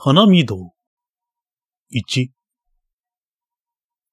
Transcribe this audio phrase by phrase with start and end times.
[0.00, 0.74] 花見道。
[1.92, 2.28] 1。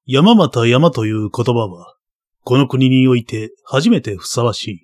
[0.08, 1.96] 山形山という言葉は、
[2.44, 4.80] この国において初めてふさわしい。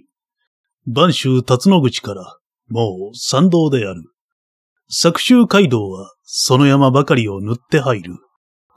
[0.88, 2.38] 播州辰野口から、
[2.70, 4.04] もう参道である。
[4.90, 8.18] 作州街道は、その山ばかりを塗って入る。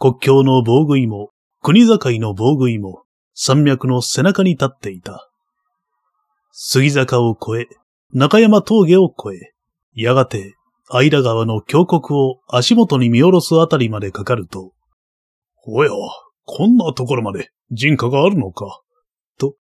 [0.00, 1.28] 国境の防具いも、
[1.60, 3.02] 国境の防具いも、
[3.34, 5.30] 山脈の背中に立っていた。
[6.52, 7.76] 杉坂を越え、
[8.14, 9.52] 中山峠を越え、
[9.92, 10.54] やがて、
[10.96, 14.74] 相田川の峡谷を足元に見下ろすあたりまでかかると、
[15.66, 15.90] おや、
[16.44, 18.80] こんなところまで人家があるのか。
[19.36, 19.56] と、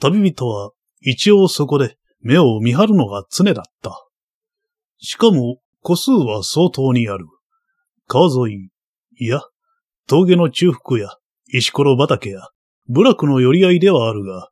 [0.00, 0.70] 旅人は
[1.02, 4.02] 一応そこで目を見張るのが常だった。
[4.96, 7.26] しかも、個数は相当にある。
[8.06, 8.68] 川沿い、
[9.22, 9.42] いや、
[10.08, 11.10] 峠の中腹や
[11.48, 12.48] 石ころ畑や
[12.88, 14.48] 部落の寄り合いではあるが、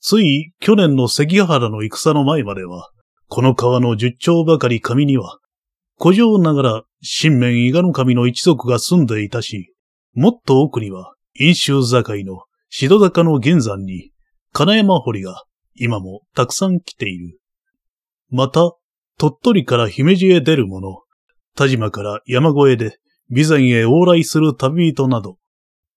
[0.00, 2.90] つい去年の関ヶ原の戦の前までは、
[3.28, 5.38] この川の十丁ばかり上には、
[6.02, 9.72] 古城ながら、新面伊賀の神の一族が住んでいたし、
[10.14, 14.10] もっと奥には、飲州境のシド坂の現山に、
[14.52, 15.44] 金山堀が
[15.76, 17.38] 今もたくさん来ている。
[18.30, 18.72] また、
[19.16, 21.04] 鳥取から姫路へ出る者、
[21.54, 22.98] 田島から山越えで
[23.32, 25.38] 備前へ往来する旅人など、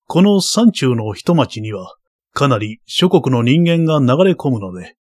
[0.06, 1.96] この山中の一町には、
[2.32, 4.98] かなり諸国の人間が流れ込むので、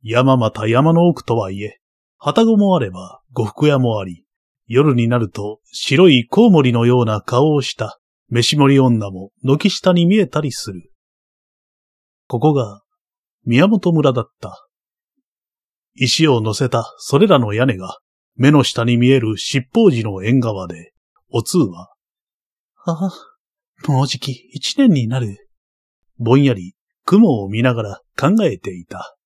[0.00, 1.78] 山また山の奥とはいえ、
[2.16, 4.25] 旗子もあれば呉服屋もあり、
[4.66, 10.90] 夜になると白いコウモリのような顔をした飯盛り女も軒下に見えたりする。
[12.28, 12.82] ここが
[13.44, 14.66] 宮本村だった。
[15.94, 17.98] 石を乗せたそれらの屋根が
[18.36, 20.92] 目の下に見える七宝寺の縁側で、
[21.30, 21.88] お通は、
[22.84, 25.48] ああ、もうじき一年になる。
[26.18, 29.16] ぼんやり雲を見ながら考えていた。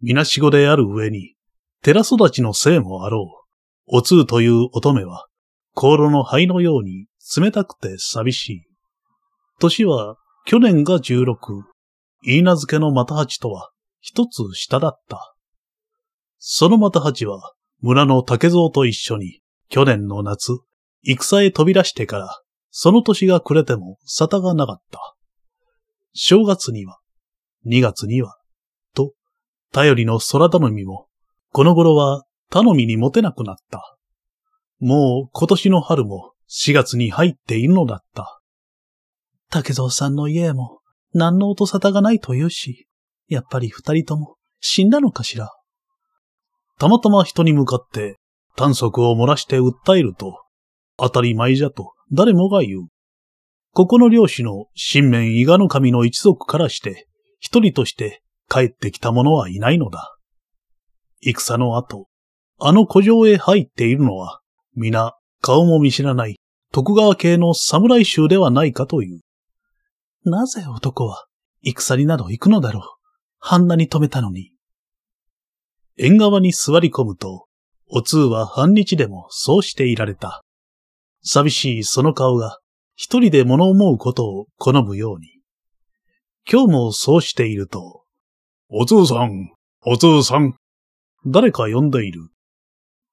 [0.00, 1.34] みなしごである上に、
[1.82, 3.45] 寺育ちのせいもあろう。
[3.86, 5.26] お通という乙女は、
[5.74, 7.06] 香炉の灰のように
[7.36, 8.62] 冷たくて寂しい。
[9.60, 11.64] 年は去年が十六。
[12.22, 13.70] 言い名付けの又八とは
[14.00, 15.34] 一つ下だった。
[16.38, 20.52] その又八は村の竹蔵と一緒に去年の夏、
[21.04, 25.16] 戦へ飛び出してから、その年が暮れても沙汰がなかった。
[26.12, 26.98] 正月には、
[27.64, 28.36] 二月には、
[28.94, 29.12] と、
[29.72, 31.06] 頼りの空頼みも、
[31.52, 33.96] この頃は頼みに持てなくなった。
[34.78, 38.40] もう今年の春も4月に入っているのだった。
[39.50, 40.80] 竹蔵さんの家も
[41.14, 42.86] 何の音沙汰がないというし、
[43.28, 45.50] やっぱり二人とも死んだのかしら。
[46.78, 48.18] たまたま人に向かって
[48.54, 50.42] 短足を漏らして訴えると、
[50.98, 52.88] 当たり前じゃと誰もが言う。
[53.72, 57.06] ここの漁師の新面伊賀の神の一族からして、
[57.38, 60.16] 一人として帰ってきた者はいないのだ。
[61.20, 62.06] 戦の後、
[62.58, 64.40] あの古城へ入っているのは、
[64.74, 66.36] 皆顔も見知らない
[66.72, 69.20] 徳川系の侍衆ではないかという。
[70.24, 71.26] なぜ男は
[71.62, 72.82] 戦になど行くのだろう。
[73.38, 74.52] 半んなに止めたのに。
[75.98, 77.46] 縁側に座り込むと、
[77.88, 80.42] お通は半日でもそうしていられた。
[81.22, 82.58] 寂しいその顔が
[82.94, 85.40] 一人で物思うことを好むように。
[86.50, 88.04] 今日もそうしていると、
[88.68, 89.52] お通さん、
[89.84, 90.56] お通さん、
[91.26, 92.28] 誰か呼んでいる。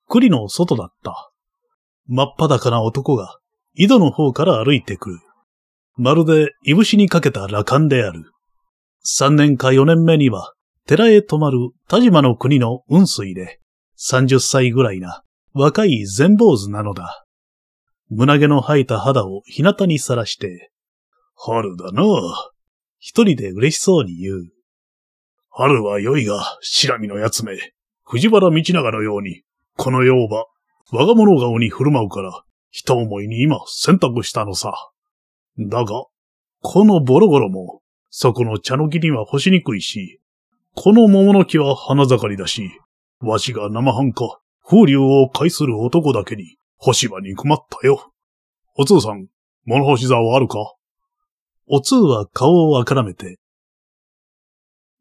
[0.10, 1.32] 栗の外だった。
[2.08, 3.40] 真っ裸な男が
[3.74, 5.20] 井戸の方から歩いてくる。
[5.96, 8.32] まるでいぶしにかけた羅漢である。
[9.02, 10.54] 三年か四年目には
[10.86, 13.60] 寺へ泊まる田島の国の雲水で
[13.96, 17.26] 三十歳ぐらいな若い全坊主なのだ。
[18.10, 20.72] 胸毛の生えた肌を日向にさらして、
[21.36, 22.04] 春だな
[23.00, 24.50] 一人で嬉しそうに言う。
[25.50, 27.58] 春は良いが、白身のやつめ、
[28.04, 29.44] 藤原道長のように、
[29.76, 30.46] この世は
[30.92, 34.74] 我が物顔に振る舞うから、人思いに今選択したのさ。
[35.58, 36.06] だが、
[36.62, 40.20] このボロゴロも、そこの茶の木には干しにくいし、
[40.76, 42.70] この桃の木は花盛りだし、
[43.20, 48.12] わしが生半可、風流を介する男だけに、干し場に困ったよ。
[48.76, 49.28] お通さん、
[49.66, 50.74] 物干し座はあるか？
[51.68, 53.40] お通は顔をあからめて。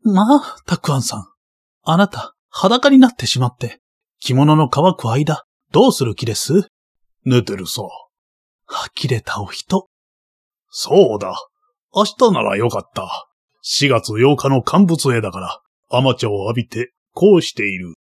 [0.05, 1.27] まあ、たくあんさん。
[1.83, 3.82] あなた、裸になってしまって、
[4.25, 5.43] 着物の乾く間、
[5.73, 6.69] どうする気です？
[7.25, 7.83] 寝てるさ。
[8.69, 9.89] 呆れたお人。
[10.69, 11.35] そうだ。
[11.93, 13.27] 明日ならよかった。
[13.65, 15.61] 4月8日の乾物絵だから、
[15.91, 17.95] 甘茶を浴びて、こうしている。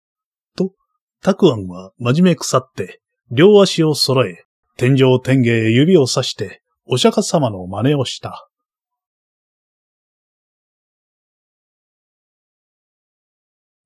[0.58, 0.74] と、
[1.22, 3.00] たくあんは真面目腐って、
[3.30, 4.44] 両足を揃え、
[4.76, 8.46] 天井天下へ指をさして、お釈迦様の真似をした。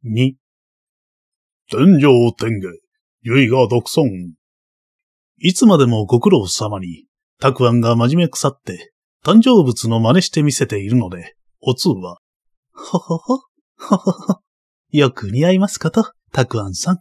[0.02, 0.36] 二、
[1.76, 2.68] 天井天下。
[3.24, 4.34] 結が独尊、
[5.38, 7.06] いつまでもご苦労様に、
[7.40, 8.92] たくあんが真面目腐って、
[9.24, 12.18] 誕生物の真似してみせているので、おつうは、
[12.72, 13.38] ほほほ、
[13.76, 14.40] ほほほ、
[14.90, 16.98] よく似合いますかと、たくあんさん。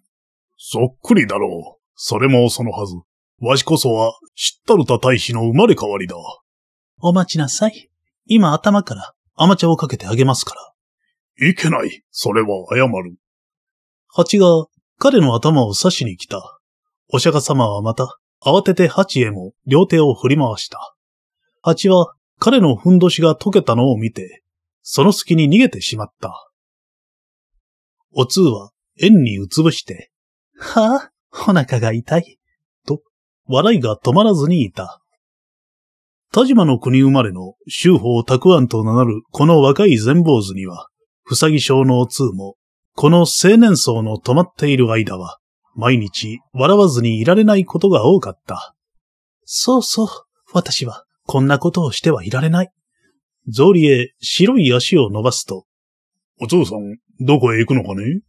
[0.57, 1.81] そっくりだろう。
[1.95, 2.95] それもそのはず。
[3.41, 6.15] わしこそは、知ったるた大使の生まれ変わりだ。
[6.99, 7.89] お待ちなさい。
[8.25, 11.47] 今頭から甘茶をかけてあげますから。
[11.49, 12.03] いけない。
[12.11, 13.17] それは謝る。
[14.15, 14.45] 蜂が
[14.99, 16.59] 彼の頭を刺しに来た。
[17.11, 20.95] お釈迦様はまた、慌てて蜂へも両手を振り回した。
[21.63, 24.43] 蜂は彼のふんどしが溶けたのを見て、
[24.83, 26.47] その隙に逃げてしまった。
[28.13, 28.69] お通は
[29.01, 30.11] 円にうつぶして、
[30.59, 32.37] はあ、お腹が痛い？
[32.85, 33.01] と、
[33.47, 35.01] 笑いが止まらずにいた。
[36.31, 40.87] 田島の国生まれの修法沢庵と名乗るこの若い全坊主には、
[41.23, 42.57] ふさぎ症のお通も
[42.95, 45.39] この青年層の止まっている間は、
[45.75, 48.75] 毎日笑わずにいられないことが多かった。
[49.45, 50.07] そうそう、
[50.53, 52.69] 私はこんなことをしてはいられない。
[53.51, 55.65] 草履へ白い足を伸ばすと、
[56.39, 58.21] お父さん、どこへ行くのかね？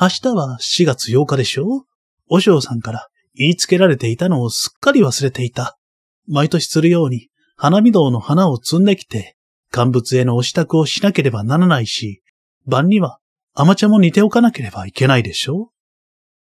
[0.00, 1.84] 明日は4月8日でしょ？
[2.28, 5.78] お嬢さんから言いつけられていたのをすっかり忘れていた。
[6.26, 9.36] 毎年するように花見堂の花を摘んできて、
[9.70, 12.22] 乾物へのお支度をしなければならないし、
[12.66, 13.18] 晩には
[13.54, 15.70] 甘茶も煮ておかなければいけないでしょ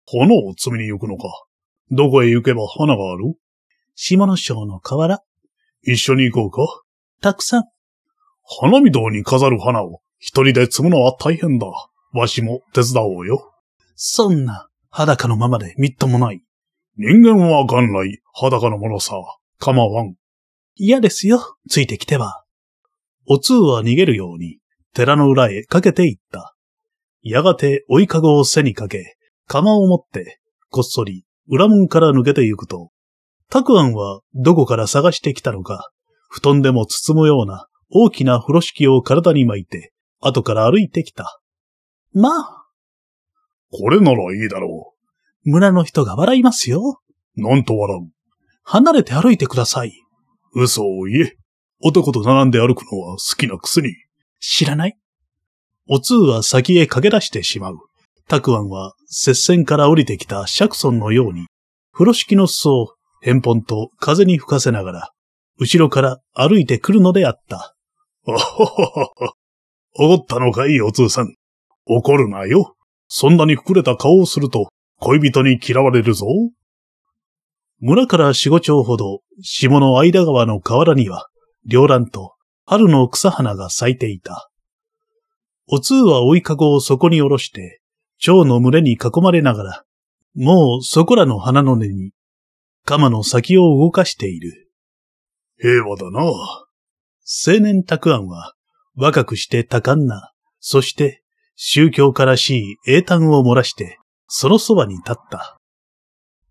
[0.06, 1.30] 花を摘みに行くのか。
[1.90, 3.36] どこへ行けば花がある？
[3.94, 5.20] 下野省の河原。
[5.82, 6.82] 一緒に行こうか
[7.22, 7.64] たくさん。
[8.44, 11.66] 花見堂に飾る花を一人で摘むのは大変だ。
[12.12, 13.50] わしも手伝おうよ。
[13.94, 16.42] そんな、裸のままでみっともない。
[16.96, 19.14] 人間は元来裸のものさ。
[19.58, 20.14] 構わん。
[20.74, 22.44] 嫌ですよ、ついてきては。
[23.26, 24.58] お通は逃げるように、
[24.92, 26.49] 寺の裏へかけていった。
[27.22, 30.40] やがて追いかごを背にかけ、釜を持って、
[30.70, 32.90] こっそり裏門から抜けてゆくと、
[33.50, 35.90] たくあんはどこから探してきたのか、
[36.28, 41.40] 布団でも包むような大きな風呂敷を体に巻いて、後から歩いてきた。
[42.12, 42.66] まあ。
[43.72, 44.94] これならいいだろ
[45.44, 45.50] う。
[45.50, 47.00] 村の人が笑いますよ。
[47.34, 48.10] なんと笑う。
[48.62, 49.92] 離れて歩いてください。
[50.54, 51.36] 嘘を言え。
[51.82, 53.94] 男と並んで歩くのは好きなくせに。
[54.38, 54.99] 知らない
[55.92, 57.78] お通は先へ駆け出してしまう。
[58.28, 61.48] たくあんは、接線から降りてきたシャクソンのように、
[61.92, 62.94] 風呂敷の裾を
[63.24, 65.10] 返本と風に吹かせながら、
[65.58, 67.74] 後ろから歩いてくるのであった。
[68.28, 69.32] あははは。
[69.98, 71.34] 怒ったのかい、お通さん。
[71.86, 72.76] 怒るなよ。
[73.08, 74.68] そんなに膨れた顔をすると、
[75.00, 76.24] 恋人に嫌われるぞ。
[77.80, 81.26] 村から四五丁ほど、下の間川の河原には、
[81.66, 82.34] 両蘭と
[82.64, 84.49] 春の草花が咲いていた。
[85.72, 87.80] お通は追いかごをそこに下ろして、
[88.18, 89.84] 蝶の群れに囲まれながら、
[90.34, 92.12] もうそこらの花の根に、
[92.84, 94.68] 鎌の先を動かしている。
[95.58, 96.22] 平和だな。
[96.22, 98.54] 青年たくあんは、
[98.96, 101.22] 若くして多感な、そして
[101.54, 105.58] 宗教家らしい英単を漏らして、そのそばに立った。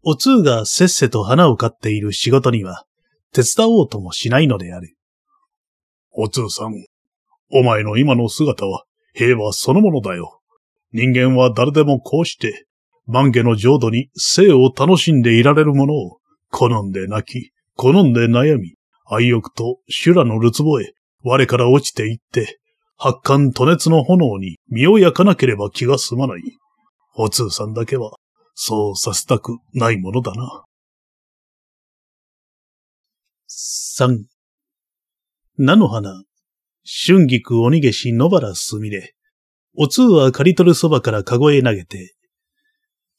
[0.03, 2.85] お通がせっせと花を飼っている仕事には、
[3.33, 4.95] 手伝おうともしないのである。
[6.11, 6.73] お通さん、
[7.51, 8.85] お前の今の姿は、
[9.19, 10.39] 平和そのものだよ。
[10.93, 12.65] 人間は誰でもこうして、
[13.05, 16.19] 万家の浄土に生を楽しんでいられるものを、
[16.51, 22.59] 好んで泣き、好んで悩み、愛欲と修羅のるつぼへ、我から落ちていって、
[22.95, 26.41] 発汗途熱の炎に身を焼かなければ気が済まない。
[27.17, 28.15] お通さんだけは、
[28.53, 30.63] そうさせたくないものだな。
[33.47, 34.27] 三、
[35.57, 36.23] 菜の花、
[36.91, 39.13] 春菊鬼消し野原すみれ。
[39.77, 42.15] お通は刈り取るそばからかごへ投げて、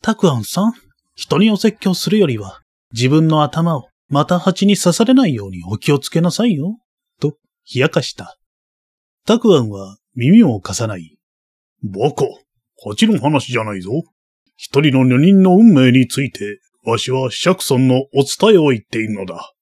[0.02, 0.72] たくあんさん、
[1.14, 2.62] 人にお説教するよりは、
[2.92, 6.80] 自分の頭をまた蜂に刺されないようにお気をつけなさいよ。
[7.20, 7.36] と、
[7.72, 8.36] 冷やかした。
[9.24, 11.16] たくあんは耳を貸さない。
[11.84, 12.24] バカ、
[12.82, 13.92] 蜂の話じゃないぞ。
[14.56, 19.52] 一人の女人の運命について、わしはシャクソンのお伝えを言っているのだ。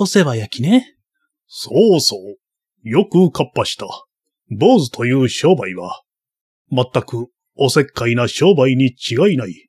[0.00, 0.96] お世話焼きね。
[1.46, 2.47] そうそう。
[2.82, 3.86] よくかっぱした。
[4.50, 6.02] 坊主という商売は、
[6.70, 9.68] 全くおせっかいな商売に違いない。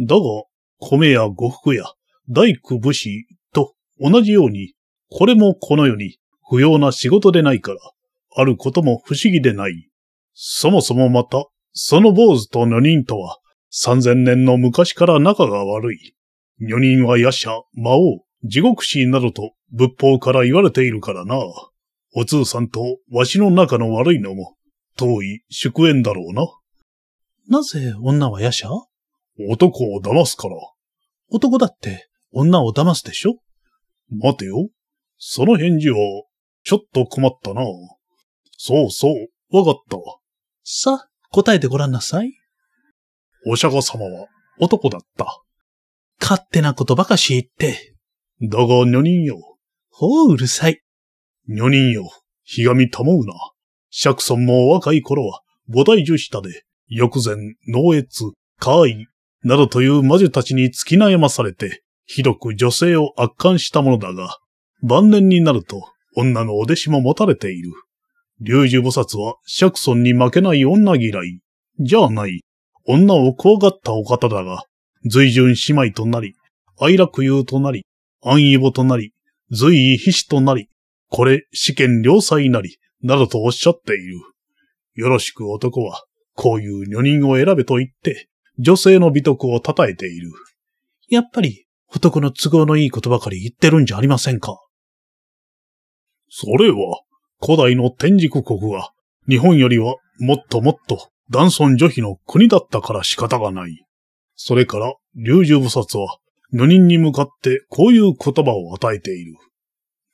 [0.00, 0.22] だが、
[0.78, 1.84] 米や呉服や
[2.28, 4.74] 大工武士と同じように、
[5.10, 7.78] これもこの世に不要な仕事でないから、
[8.36, 9.88] あることも不思議でない。
[10.34, 13.38] そもそもまた、その坊主と女人とは、
[13.70, 16.14] 三千年の昔から仲が悪い。
[16.60, 21.36] 女人は夜叉、魔王、地獄師などと仏法から言われているからな。
[22.14, 24.56] お通さんとわしの仲の悪いのも、
[24.96, 26.46] 遠い祝宴だろうな。
[27.48, 28.68] なぜ女は夜叉？
[29.48, 30.54] 男を騙すから。
[31.30, 33.36] 男だって女を騙すでしょ？
[34.10, 34.68] 待てよ。
[35.18, 35.96] その返事は、
[36.64, 37.62] ちょっと困ったな。
[38.56, 39.96] そうそう、わかった。
[40.64, 42.32] さあ、答えてごらんなさい。
[43.46, 44.26] お釈迦様は
[44.58, 45.42] 男だった。
[46.20, 47.94] 勝手なことばかし言って。
[48.42, 49.56] だが、女人よ。
[49.90, 50.82] ほううるさい。
[51.48, 52.10] 女人よ。
[52.44, 53.32] ひがみたもうな。
[53.90, 55.40] 釈尊も若い頃は、
[55.70, 58.24] 菩提樹下で、翼前、農越、
[58.58, 59.06] 怪異、
[59.44, 64.36] などという魔女たちに突き悩まされて、ひどく女性を圧巻したものだが、
[64.82, 67.70] 晩年になると、女のお弟子も持たれている。
[68.40, 71.40] 龍樹菩薩は釈尊に負けない女嫌い。
[71.80, 72.42] じゃあない。
[72.86, 74.64] 女を怖がったお方だが、
[75.04, 76.34] 随順姉妹となり、
[76.80, 77.84] 愛楽友となり、
[78.22, 79.12] 安易母となり、
[79.50, 80.68] 随意必死となり、
[81.10, 84.18] これ試験良妻なり、などとおっしゃっている。
[84.94, 86.02] よろしく男は、
[86.34, 90.30] こういう女人を選べと言って、女性の美徳を称えている。
[91.08, 94.58] やっぱり、男の都合のいいことばかり言ってるんじゃありませんか。
[96.28, 97.00] それは、
[97.40, 98.92] 古代の天竺国は、
[99.28, 103.84] 日本よりはもっともっと男尊女卑の国だったから仕方がない。
[104.34, 106.18] それから、龍樹菩薩は、
[106.52, 109.34] 女人に向かってこういう言葉を与えている。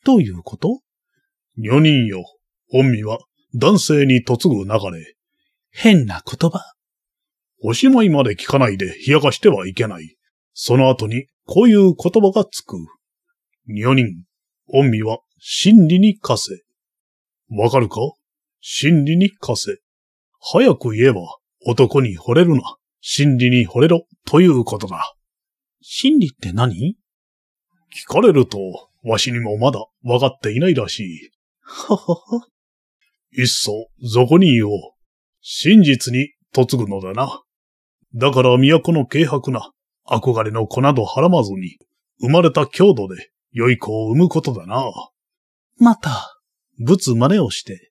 [0.04, 0.80] どういうこと？
[1.56, 2.24] 女人よ、
[2.72, 3.18] 御身は
[3.54, 5.14] 男性に嫁ぐ流れ。
[5.70, 6.74] 変な言葉。
[7.62, 10.16] おしまいまで聞かないで冷やかしてはいけない。
[10.52, 12.76] その後にこういう言葉がつく。
[13.68, 14.24] 女人、
[14.68, 16.62] 御身は真理に課せ。
[17.50, 18.00] わかるか？
[18.60, 19.78] 真理に課せ。
[20.40, 21.20] 早く言えば
[21.66, 22.76] 男に惚れるな。
[23.00, 25.14] 真理に惚れろということだ。
[25.80, 26.96] 真理って何？
[27.94, 28.58] 聞かれると、
[29.04, 31.30] わしにもまだ分かっていないらしい。
[31.66, 32.40] ほほほ。
[33.32, 34.72] いっそ、そこに言おう。
[35.40, 37.42] 真実に嫁ぐのだな。
[38.14, 39.72] だから都の軽薄な、
[40.06, 41.78] 憧れの子などはらまずに、
[42.20, 44.84] 生まれた郷土で良い子を産むことだな。
[45.78, 46.40] また、
[46.78, 47.90] ぶつ真似をして。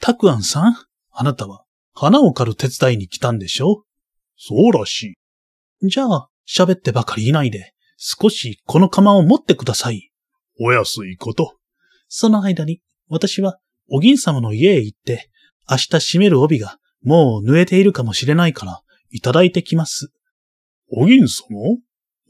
[0.00, 0.76] たくあんさん、
[1.10, 3.84] あなたは花を刈る手伝いに来たんでしょ？
[4.36, 5.16] そうらし
[5.82, 5.88] い。
[5.88, 10.10] じゃあ、喋ってばかりいないで、少しこの釜を持ってください。
[10.60, 11.56] お安いこと。
[12.06, 13.58] その間に、私は、
[13.90, 15.30] お銀様の家へ行って、
[15.70, 20.12] 明日締める帯が、もう縫えているかもしれないから、いただいてきます。
[20.90, 21.46] お銀様？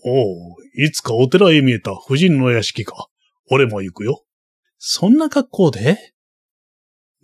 [0.04, 3.08] おう、いつかお寺へ見えた婦人の屋敷か。
[3.50, 4.24] 俺も行くよ。
[4.78, 6.12] そんな格好で？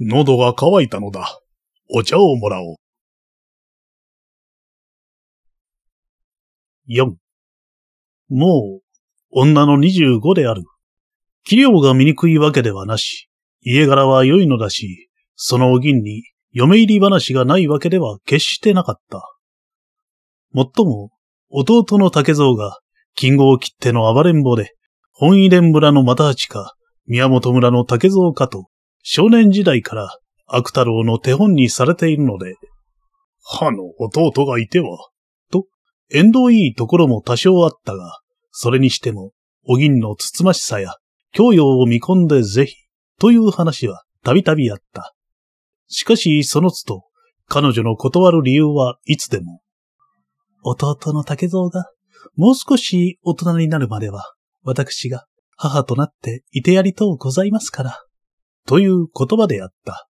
[0.00, 1.40] 喉が渇いたのだ。
[1.94, 2.76] お茶をもらおう。
[6.88, 7.14] 4.
[8.28, 8.82] もう、
[9.30, 10.64] 女の25である。
[11.44, 13.28] 器量が醜いわけではなし、
[13.64, 19.34] 家柄は良いのだし、そのお銀に嫁入り話がないわけでは決してなかった。
[20.52, 21.10] もっとも、
[21.50, 22.78] 弟の竹蔵が、
[23.16, 24.74] 金剛切手の暴れん坊で、
[25.12, 26.74] 本入連村の又八か、
[27.06, 28.68] 宮本村の竹蔵かと、
[29.02, 32.56] 少年時代から悪太郎の手本にされているので、
[33.42, 35.08] 歯の弟がいては、
[36.10, 39.32] 縁遠いいところも多少あったが、それにしても、
[39.66, 40.94] お銀のつつましさや、
[41.32, 42.76] 教養を見込んでぜひ、
[43.20, 45.14] という話はたびたびあった。
[45.88, 47.04] しかし、その都度、
[47.46, 49.60] 彼女の断る理由はいつでも、
[50.62, 51.90] 弟の竹蔵が、
[52.36, 58.02] もう少し大人になるまでは、私が母となっていてやりとうございますから、
[58.66, 60.08] という言葉であった。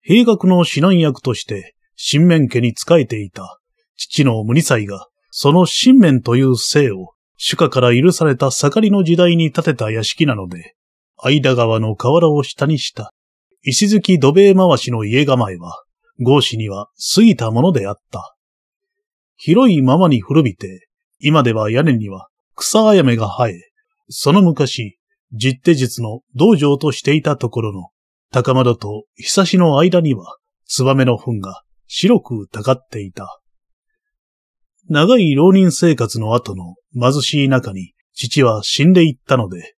[0.00, 3.60] 兵学の指南役として、新面家に仕えていた
[3.96, 10.74] 父の無理妻が、その新面という姓を、主家から許された盛りの時代に建てた屋敷なので、
[11.24, 13.12] 間川の河原を下にした、
[13.62, 15.82] 石突き土塀回しの家構えは、
[16.20, 18.36] 豪子には過ぎたものであった。
[19.36, 20.88] 広いままに古びて、
[21.18, 23.60] 今では屋根には草あやめが生え、
[24.08, 24.98] その昔、
[25.32, 27.88] 実手術の道場としていたところの、
[28.30, 33.40] 高窓とひさしの間には、ツバメの糞が白くたかっていた。
[34.88, 39.74] 長い浪人生活の後の貧しい中に父は死んでいったので、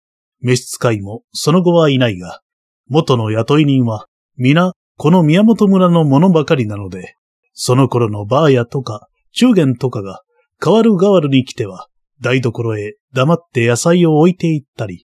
[0.46, 2.40] 召使いもその後はいないが、
[2.86, 7.16] 元の雇い人は皆この宮本村のものばかりなので、
[7.52, 10.22] その頃のバーヤとか中元とかが
[10.62, 11.88] 変わる変わるに来ては
[12.20, 15.04] 台所へ黙って野菜を置いていったり、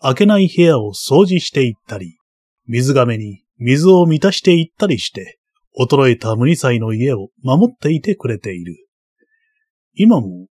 [0.00, 2.16] 開けない部屋を掃除していったり、
[2.68, 5.40] 水亀に水を満たしていったりして、
[5.76, 8.86] 衰えた無理妻の家を守っていてくれている。
[9.94, 10.46] 今も、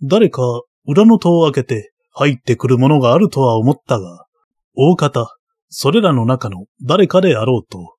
[0.00, 0.42] 誰か
[0.86, 4.26] 裏の戸を開けて入ってくるものがあるとは思ったが、
[4.74, 5.36] 大方、
[5.68, 7.94] それらの中の誰かであろうと、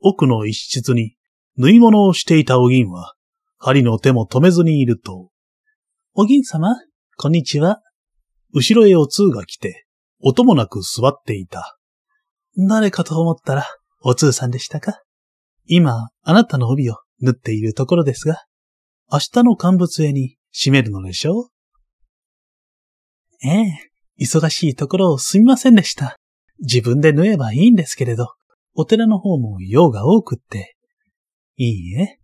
[0.00, 1.16] 奥の一室に
[1.58, 3.12] 縫い物をしていたお銀は、
[3.58, 5.28] 針の手も止めずにいると、
[6.14, 6.76] お銀様、
[7.18, 7.82] こんにちは。
[8.54, 9.84] 後ろへお通が来て、
[10.22, 11.76] 音もなく座っていた。
[12.56, 13.66] 誰かと思ったら、
[14.00, 15.02] お通さんでしたか？
[15.66, 18.44] 今、あなたの帯を縫っているところですが、
[19.12, 21.48] 明日の乾物絵に締めるのでしょう？
[23.44, 23.90] ええ、
[24.20, 26.16] 忙しいところをすみませんでした。
[26.60, 28.34] 自分で縫えばいいんですけれど、
[28.74, 30.76] お寺の方も用が多くって。
[31.56, 32.18] いいえ、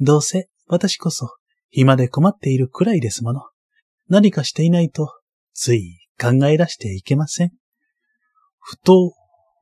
[0.00, 1.36] どうせ私こそ
[1.70, 3.42] 暇で困っているくらいですもの。
[4.08, 5.12] 何かしていないと、
[5.54, 7.52] つい考え出していけません。
[8.60, 9.12] ふと、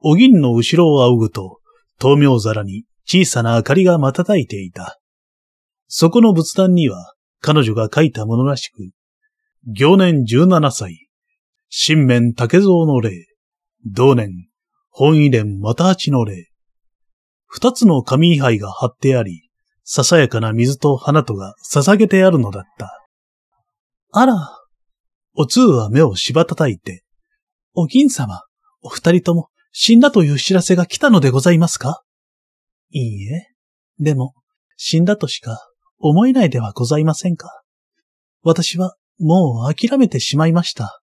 [0.00, 1.60] お銀の後ろを仰ぐと、
[1.98, 5.00] 灯明皿に小さな明かりが瞬いていた。
[5.86, 8.90] そこの仏壇には、彼女が書いたものらしく、
[9.64, 11.08] 行年17歳、
[11.68, 13.28] 新面竹蔵の霊、
[13.86, 14.48] 同年、
[14.90, 16.48] 本遺伝又八の霊。
[17.46, 19.50] 二つの紙位牌が貼ってあり、
[19.84, 23.06] ささやかな水と花とが捧げてあるのだった。
[24.10, 24.34] あら、
[25.34, 27.04] お通は目をしばたたいて、
[27.74, 28.42] お銀様、
[28.80, 32.02] お二人とも死んだという知らせが来たのでございますか？
[32.90, 33.46] いいえ、
[34.00, 34.34] でも、
[34.76, 35.68] 死んだとしか
[36.00, 37.62] 思えないではございませんか？
[38.42, 41.00] 私はもう諦めてしまいました。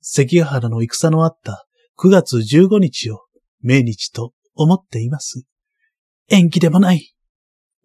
[0.00, 1.66] 関ヶ原の戦のあった
[1.98, 3.24] 9月15日を
[3.62, 5.44] 命日と思っています。
[6.28, 7.14] 縁起でもない。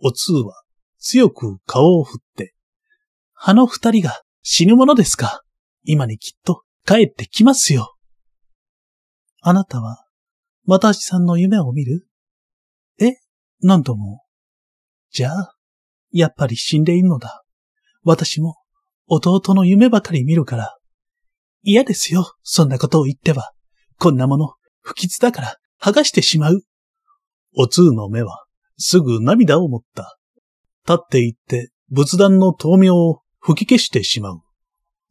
[0.01, 0.63] お通は
[0.97, 2.53] 強く顔を振って、
[3.35, 5.43] あの二人が死ぬものですか
[5.83, 7.95] 今にきっと帰ってきますよ。
[9.41, 10.05] あなたは、
[10.65, 12.05] またしさんの夢を見る
[12.99, 13.13] え？
[13.61, 14.23] 何度も。
[15.11, 15.55] じゃあ、
[16.11, 17.43] やっぱり死んでいるのだ。
[18.03, 18.57] 私も
[19.09, 20.77] 弟の夢ばかり見るから。
[21.63, 23.51] 嫌ですよ、そんなことを言っては。
[23.97, 26.61] こんなもの、不吉だから剥がしてしまう。
[27.57, 28.45] お通の目は
[28.77, 30.17] すぐ涙を持った。
[30.87, 34.41] 立って行って仏壇の灯明を吹き消してしまう。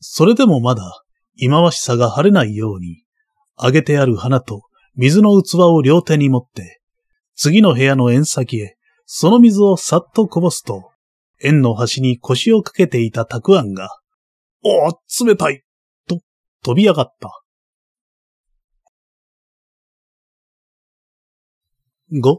[0.01, 1.03] それでもまだ、
[1.37, 3.05] 忌まわしさが晴れないように、
[3.57, 4.63] あげてある花と
[4.95, 6.81] 水の器を両手に持って、
[7.35, 10.91] 次の部屋の縁先へ、その水をさっとこぼすと、
[11.41, 13.99] 縁の端に腰をかけていたたくあんが、
[14.65, 15.63] おぉ、冷たい
[16.09, 16.21] と
[16.63, 17.43] 飛び上がった。
[22.13, 22.39] 5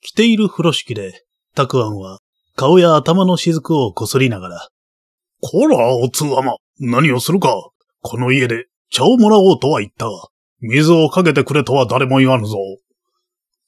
[0.00, 1.24] 着ている風呂敷で、
[1.54, 2.20] たくあんは
[2.56, 4.68] 顔や頭の雫をこすりながら、
[5.40, 7.54] こら、おつわま、何をするか。
[8.00, 10.28] この家で茶をもらおうとは言ったが、
[10.60, 12.56] 水をかけてくれとは誰も言わぬぞ。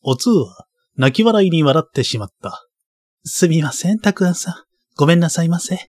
[0.03, 2.67] おつうは泣き笑いに笑ってしまった。
[3.25, 4.55] すみません、たくあんさん。
[4.97, 5.89] ごめんなさいませ。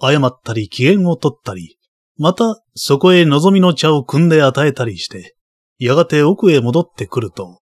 [0.00, 1.78] 謝ったり機嫌を取ったり、
[2.16, 5.34] またそこへ望みの茶を汲んで与えたりして、
[5.78, 7.60] やがて奥へ戻ってくると、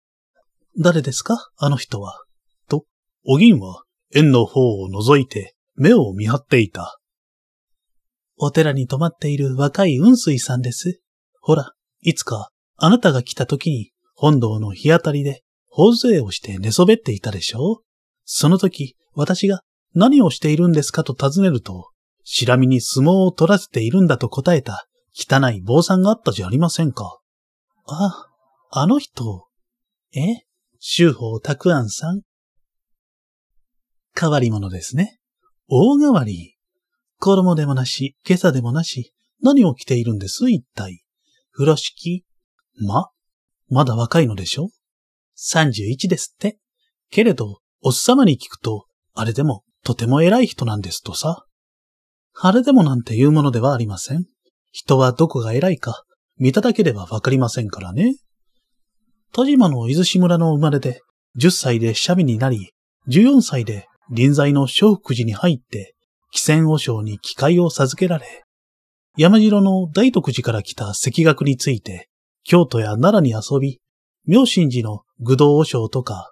[0.77, 1.37] 誰ですか？
[1.57, 2.21] あの人は。
[2.67, 2.85] と、
[3.25, 6.97] お銀は縁の方を覗いて目を見張っていた。
[8.37, 10.99] お寺に泊まっている若い雲水さんです。
[11.39, 17.83] ほら、いつかあなたが来た時に本堂の日当たりで頬杖をして寝そべっていたでしょう
[18.33, 19.59] その時、私が
[19.93, 21.89] 何をしているんですかと尋ねると、
[22.23, 27.19] しみに相撲を取らせているんだと答えた汚い坊さんがあったじゃありませんか。
[27.87, 28.27] あ、
[28.69, 29.49] あの人。
[30.15, 30.45] え
[30.79, 32.21] 修法たくあんさん。
[34.17, 35.19] 変わり者ですね。
[35.67, 36.55] 大変わり。
[37.19, 40.49] 衣でもなし、今朝でもなし、何を着ているんです？
[40.49, 41.03] 一体。
[41.51, 42.23] 風呂敷
[42.77, 43.09] ま、
[43.67, 44.69] まだ若いのでしょ
[45.37, 46.59] ?31 ですって。
[47.09, 51.45] けれど、おっさまに聞くと、あれでもとても偉い人なんですとさ。
[52.39, 54.25] あれでもなんて言うものではありません。
[54.71, 56.03] 人はどこが偉いか、
[56.37, 58.15] 見ただけではわかりませんからね。
[59.33, 61.01] 田島の伊豆志村の生まれで、
[61.37, 62.71] 10歳でシャビになり、
[63.07, 65.95] 14歳で臨済の小福寺に入って、
[66.33, 68.43] 汽船和尚に機会を授けられ、
[69.17, 72.09] 山城の大徳寺から来た石学について、
[72.43, 73.79] 京都や奈良に遊び、
[74.25, 76.30] 妙心寺の愚道和尚とか、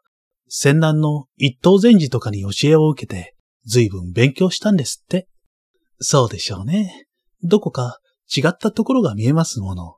[0.49, 3.35] 仙南の一等禅寺とかに教えを受けて、
[3.65, 5.27] 随分勉強したんですって。
[5.99, 7.05] そうでしょうね。
[7.43, 7.99] どこか
[8.35, 9.95] 違ったところが見えますもの。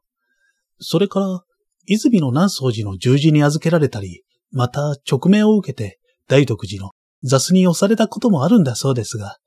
[0.79, 1.41] それから、
[1.85, 6.91] 泉の南宗寺の十字に預けられたり、また直命を受けて大徳寺の
[7.23, 9.37] 雑に押されたこともあるんだそうですが、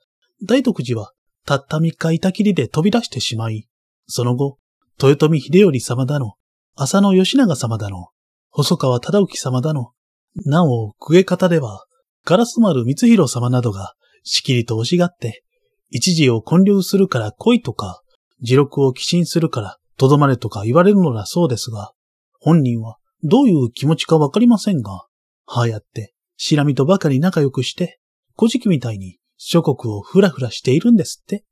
[0.42, 1.12] 大徳寺は
[1.46, 3.68] たった三日板切りで飛び出してしまい、
[4.06, 4.58] その後、
[5.02, 6.34] 豊臣秀頼様だの、
[6.74, 8.08] 浅野義長様だの、
[8.50, 9.92] 細川忠興様だの、
[10.36, 11.84] なお、公家方では、
[12.26, 15.44] 烏丸光弘様などが、しきりと惜しがって、
[15.90, 18.02] 一時を建立するから来いとか、
[18.40, 21.92] 自録を寄進するからとどまれとか言われるのだそうですが、
[22.40, 25.06] 本人はどういう気持ちかわかりませんが、
[25.46, 27.98] はあやって、しらみとばかり仲良くして、
[28.36, 31.44] 古事記みたいに諸国をふらふらしているんですって。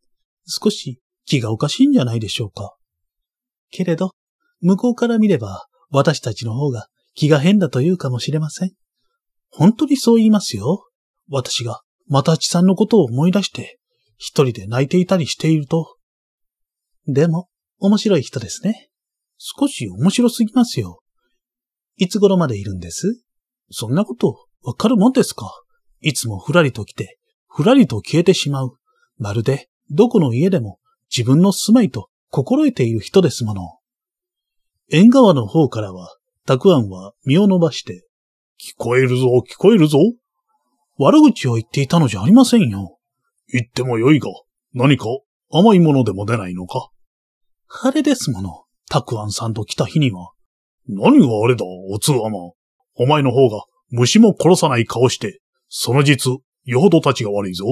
[0.45, 2.75] 少し気がおかしいんじゃないでしょうか。
[3.71, 4.11] けれど、
[4.61, 8.73] 向こうから見れば、私たちの方が気が変だというかもしれません。
[9.51, 10.89] 本当にそう言いますよ。
[11.29, 13.79] 私が、またちさんのことを思い出して、
[14.17, 15.97] 一人で泣いていたりしていると。
[17.07, 17.49] でも、
[17.79, 18.89] 面白い人ですね。
[19.39, 21.01] 少し面白すぎますよ。
[21.97, 23.23] いつ頃までいるんです？
[23.71, 25.53] そんなこと、わかるもんですか？
[26.01, 28.77] いつもふらりと来て、ふらりと消えてしまう。
[29.19, 30.79] まるで、どこの家でも
[31.15, 33.79] 自分の住まいと心得ている人ですもの。
[34.91, 36.17] 縁側の方からは、
[36.47, 38.07] たくあんは身を伸ばして、
[38.61, 39.99] 聞こえるぞ、聞こえるぞ。
[40.99, 42.99] 悪口を言っていたのじゃありませんよ。
[43.49, 44.29] 言ってもよいが、
[44.75, 45.07] 何か
[45.51, 46.89] 甘いものでも出ないのか
[47.67, 48.65] 晴れですもの。
[48.91, 50.33] たくあんさんと来た日には。
[50.89, 52.39] 何があれだ、おつあま。
[52.97, 57.65] お前の方が虫も殺さない顔して、その実、よほど立ちが悪いぞ。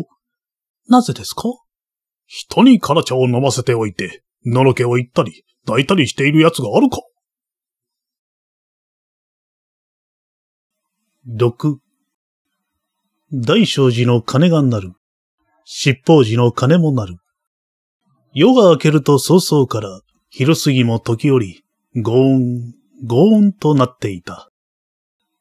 [0.89, 1.43] なぜですか？
[2.27, 6.99] 人にカラ茶を飲ませておいて、のろけを言ったり、抱いたりしている奴があるか
[11.33, 11.79] 毒。
[13.33, 14.93] 大正寺の鐘が鳴る。
[15.65, 17.17] 七宝寺の鐘も鳴る。
[18.35, 21.63] 夜が明けると早々から昼過ぎも時折、
[21.95, 22.75] ゴーン、
[23.07, 24.51] ゴーンとなっていた。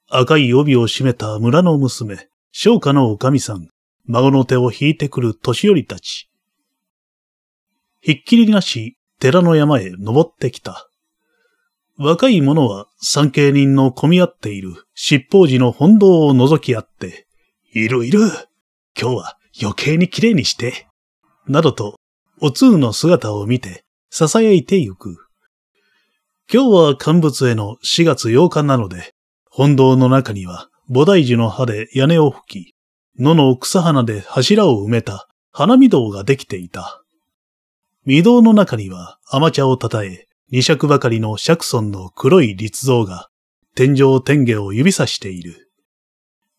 [0.08, 3.68] 赤い帯を締めた村の娘、商家のおかみさん、
[4.06, 6.30] 孫の手を引いてくる年寄りたち。
[8.02, 10.89] ひっきりなし、寺の山へ登ってきた。
[12.02, 17.28] 若い者は参詣人の混み合っている七宝寺の本堂を覗き合って、
[17.74, 18.22] いるいる
[18.98, 20.88] 今日は余計に綺麗にして、
[21.46, 22.00] などと、
[22.40, 23.84] お通の姿を見て、
[24.14, 25.28] 囁いてゆく。
[26.50, 29.14] 今日は乾物への4月8日なので、
[29.52, 32.74] 本堂の中には菩提樹の葉で屋根を吹
[33.18, 37.04] き、野の草花で柱を埋めた花見堂ができていた。
[38.08, 43.30] 御堂の中には甘茶をたたえ、二尺ばかりの釈尊の黒い立像が、
[43.76, 45.72] 天井天下を指さしている。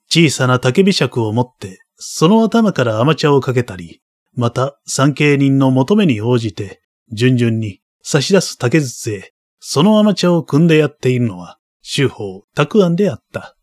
[0.09, 4.01] 小さな竹火尺を持って、その頭から甘茶をかけたり、
[4.35, 6.81] また参詣人の求めに応じて、
[7.13, 13.57] 順々に差し出す竹筒へ、その甘茶を汲んでやっているのは、修法、沢庵であった。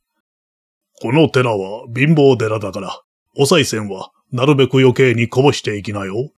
[1.01, 3.01] この寺は貧乏寺だから、
[3.37, 6.31] お賽銭はなるべく余計にこぼしていきなよ。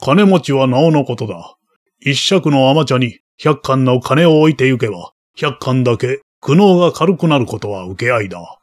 [0.00, 1.56] 金持ちはなおのことだ。
[2.02, 8.58] 一尺の甘茶に百貫の金を置いてゆけば、百貫だけ苦悩が軽くなることは受け合いだ。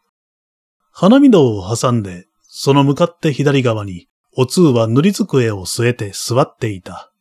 [0.92, 7.12] 花見堂を挟んで、その向かって左側に、お通は塗り机を据えて座っていた。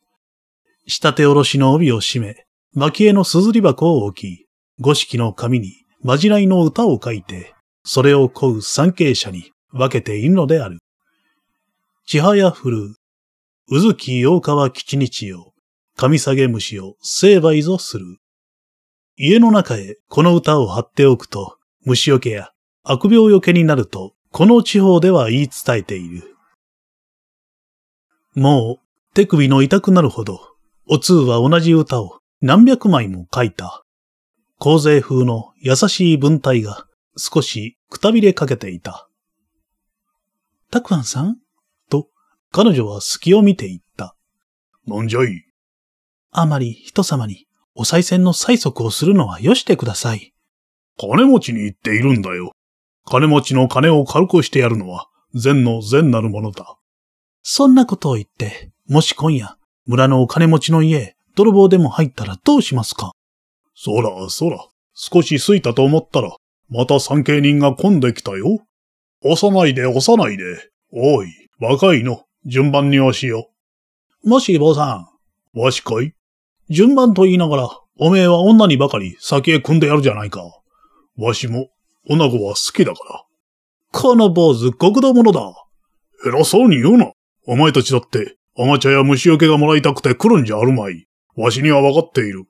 [0.86, 4.46] 下手下ろしの帯を締め、蒔絵のすずり箱を置き、
[4.78, 10.78] 五色の紙にまじないの歌を書いて、それを乞う参詣者に分けているのである。
[12.06, 12.96] 千早降る、
[13.68, 15.52] うずき八日は吉日よ、
[15.96, 18.04] 神下げ虫を成敗ぞする。
[19.16, 21.56] 家の中へこの歌を貼っておくと、
[21.86, 22.50] 虫よけや
[22.84, 26.36] 悪病よけになると、この地方では言い伝えている。
[28.34, 30.38] もう、手首の痛くなるほど、
[30.86, 33.82] お通は同じ歌を何百枚も書いた。
[34.58, 39.08] 洪税風の優しい文体が少しくたびれかけていた。
[40.70, 41.38] たくあんさん？
[41.88, 42.10] と、
[42.52, 44.14] 彼女は隙を見ていった。
[44.86, 45.45] なんじゃい
[46.38, 50.34] あまり人様にお賽銭の催促をするのはよしてください。
[50.98, 52.52] 金持ちに言っているんだよ。
[53.06, 56.76] 金持ちの金を軽くしてやるのは善の善なるものだ。
[57.42, 63.12] そんなことを言って、もし今夜、村のお金持ちの家へ泥棒でも入ったらどうしますか？
[63.74, 64.58] そら、そら、
[64.92, 66.36] 少し空いたと思ったら、
[66.68, 68.58] また参詣人が混んできたよ。
[69.22, 70.44] 押さないで押さないで。
[70.92, 71.28] おい、
[71.60, 73.48] 若いの、順番に押しよ。
[74.22, 75.06] もし、坊さ
[75.54, 75.58] ん。
[75.58, 76.12] わしかい？
[76.68, 80.42] 順番と言いながら、おめえは女にばかり先へ組んでやるじゃないか。
[81.18, 81.68] わしも、
[82.08, 83.24] 女子は好きだから。
[83.92, 85.40] この坊主、極道者だ。
[86.26, 87.12] 偉そうに言うな。
[87.46, 91.06] お前たちだって、甘茶や虫よけがもらいたくて来るんじゃあるまい。
[91.36, 92.44] わしにはわかっている。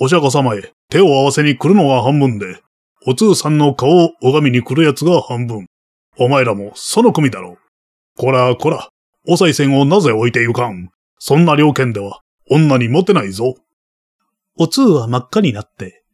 [0.00, 2.60] お釈迦様へ手を合わせに来るのが半分で、
[3.06, 5.66] お通さんの顔を拝みに来るやつが半分。
[6.18, 7.58] お前らもその組だろう。
[8.16, 8.88] こらこら、
[9.28, 10.88] お賽銭をなぜ置いてゆかん？
[11.18, 13.56] そんな料金では女にモテないぞ。
[14.56, 16.04] お通は真っ赤になって、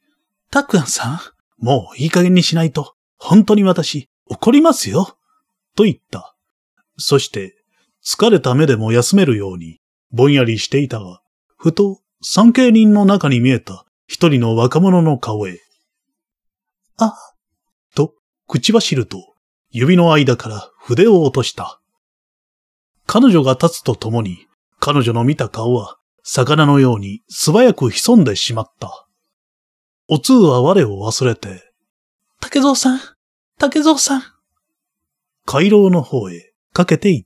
[0.50, 1.20] たくあんさん、
[1.58, 5.16] もういい加減にしないと、本当に私、怒りますよ。
[5.74, 6.34] と言った。
[6.96, 7.56] そして、
[8.04, 11.20] 疲れた目でも休めるように、ぼんやりしていたが、
[11.56, 15.60] ふと、参詣人の中に見えた一人の若者の顔へ。
[16.96, 17.14] あ、
[17.94, 18.14] と、
[18.46, 19.34] 口走ると、
[19.70, 21.80] 指の間から筆を落とした。
[23.06, 24.46] 彼女が立つとともに、
[24.80, 25.97] 彼女の見た顔は、
[26.30, 29.08] 魚のように素早く潜んでしまった。
[30.08, 31.72] お通は我を忘れて、
[32.38, 33.00] 竹蔵さん、
[33.58, 34.22] 竹蔵さん。
[35.46, 37.24] 回廊の方へかけていっ